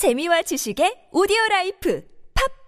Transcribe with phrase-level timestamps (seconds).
[0.00, 2.00] 재미와 지식의 오디오 라이프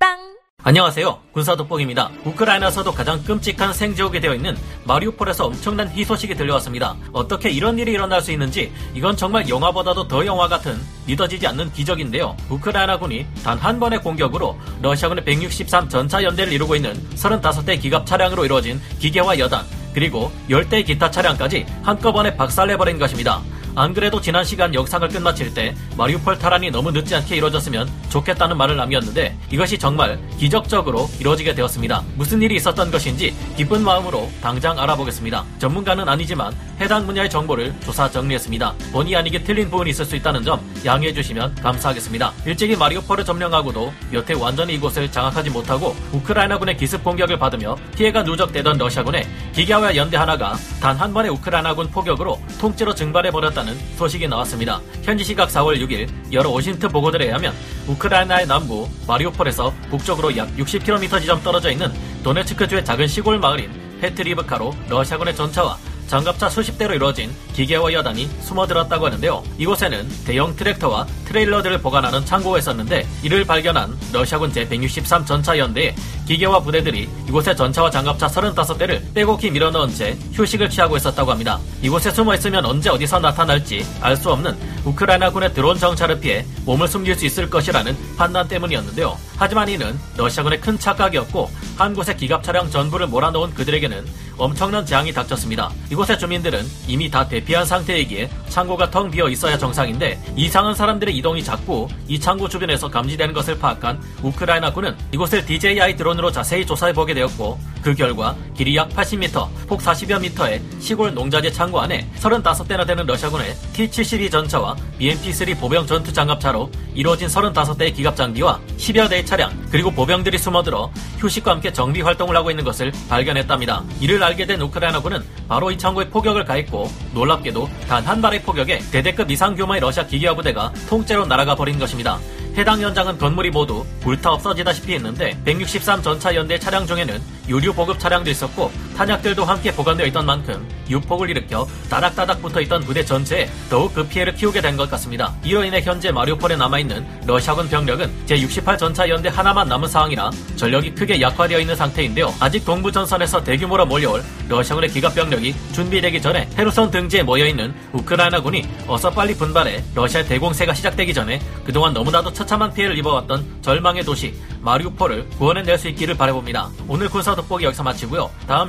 [0.00, 0.16] 팟빵
[0.64, 1.24] 안녕하세요.
[1.30, 2.10] 군사 돋보기입니다.
[2.24, 6.96] 우크라이나에서도 가장 끔찍한 생지옥이 되어 있는 마리우폴에서 엄청난 희소식이 들려왔습니다.
[7.12, 12.34] 어떻게 이런 일이 일어날 수 있는지 이건 정말 영화보다도 더 영화 같은 믿어지지 않는 기적인데요.
[12.48, 18.80] 우크라이나군이 단 한 번의 공격으로 러시아군의 163 전차 연대를 이루고 있는 35대 기갑 차량으로 이루어진
[19.00, 23.42] 기계화 여단 그리고 10대의 기타 차량까지 한꺼번에 박살내버린 것입니다.
[23.78, 28.76] 안 그래도 지난 시간 영상을 끝마칠 때 마리우폴 탈환이 너무 늦지 않게 이루어졌으면 좋겠다는 말을
[28.76, 32.02] 남겼는데 이것이 정말 기적적으로 이루어지게 되었습니다.
[32.16, 35.44] 무슨 일이 있었던 것인지 기쁜 마음으로 당장 알아보겠습니다.
[35.58, 38.74] 전문가는 아니지만 해당 분야의 정보를 조사 정리했습니다.
[38.92, 42.32] 본의 아니게 틀린 부분이 있을 수 있다는 점 양해해 주시면 감사하겠습니다.
[42.46, 49.24] 일찍이 마리우폴을 점령하고도 몇해 완전히 이곳을 장악하지 못하고 우크라이나군의 기습 공격을 받으며 피해가 누적되던 러시아군의
[49.54, 54.80] 기계화 연대 하나가 단 한 번의 우크라이나군 포격으로 통째로 증발해 버렸다는 소식이 나왔습니다.
[55.02, 57.54] 현지 시각 4월 6일 여러 오신트 보고들에 의하면
[57.86, 61.92] 우크라이나의 남부 마리우폴에서 북쪽으로 약 60km 지점 떨어져 있는
[62.22, 63.70] 도네츠크주의 작은 시골 마을인
[64.00, 65.76] 페트리브카로 러시아군의 전차와
[66.08, 69.42] 장갑차 수십 대로 이루어진 기계화 여단이 숨어들었다고 하는데요.
[69.58, 75.94] 이곳에는 대형 트랙터와 트레일러들을 보관하는 창고가 있었는데 이를 발견한 러시아군 제163 전차 연대의
[76.26, 81.58] 기계화 부대들이 이곳에 전차와 장갑차 35대를 빼곡히 밀어넣은 채 휴식을 취하고 있었다고 합니다.
[81.82, 87.14] 이곳에 숨어 있으면 언제 어디서 나타날지 알 수 없는 우크라이나군의 드론 정찰을 피해 몸을 숨길
[87.14, 89.16] 수 있을 것이라는 판단 때문이었는데요.
[89.36, 94.04] 하지만 이는 러시아군의 큰 착각이었고 한 곳의 기갑 차량 전부를 몰아넣은 그들에게는
[94.38, 95.70] 엄청난 재앙이 닥쳤습니다.
[95.90, 101.88] 이곳의 주민들은 이미 다 대피한 상태이기에 창고가 텅 비어 있어야 정상인데 이상한 사람들의 이동이 자꾸
[102.06, 107.58] 이 창고 주변에서 감지되는 것을 파악한 우크라이나군은 이곳을 DJI 드론으로 자세히 조사해 보게 되었고
[107.88, 113.54] 그 결과 길이 약 80m, 폭 40여 미터의 시골 농자재 창고 안에 35대나 되는 러시아군의
[113.72, 120.36] T-72 전차와 BMP-3 보병 전투 장갑차로 이루어진 35대의 기갑 장비와 10여 대의 차량 그리고 보병들이
[120.36, 123.82] 숨어들어 휴식과 함께 정비 활동을 하고 있는 것을 발견했답니다.
[124.02, 129.30] 이를 알게 된 우크라이나군은 바로 이 창고에 포격을 가했고 놀랍게도 단 한 발의 포격에 대대급
[129.30, 132.18] 이상 규모의 러시아 기계화 부대가 통째로 날아가 버린 것입니다.
[132.58, 138.30] 해당 현장은 건물이 모두 불타 없어지다시피 했는데 163 전차 연대 차량 중에는 유류 보급 차량도
[138.30, 138.72] 있었고
[139.02, 144.34] 탄약들도 함께 보관되어 있던 만큼 유폭을 일으켜 다닥다닥 붙어 있던 부대 전체에 더욱 그 피해를
[144.34, 145.34] 키우게 된 것 같습니다.
[145.44, 151.20] 이로 인해 현재 마리오폴에 남아있는 러시아군 병력은 제68 전차 연대 하나만 남은 상황이라 전력이 크게
[151.20, 152.32] 약화되어 있는 상태인데요.
[152.40, 159.10] 아직 동부 전선에서 대규모로 몰려올 러시아군의 기갑 병력이 준비되기 전에 헤르손 등지에 모여있는 우크라이나군이 어서
[159.10, 165.78] 빨리 분발해 러시아 대공세가 시작되기 전에 그동안 너무나도 처참한 피해를 입어왔던 절망의 도시 마리우폴을 구원해낼
[165.78, 166.68] 수 있기를 바라봅니다.
[166.88, 168.30] 오늘 군사 돋보기 여기서 마치고요.
[168.46, 168.68] 다음